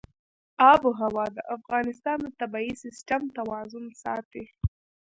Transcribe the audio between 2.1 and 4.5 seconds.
د طبعي سیسټم توازن ساتي.